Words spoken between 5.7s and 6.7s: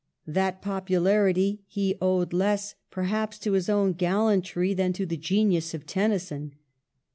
of Tennyson.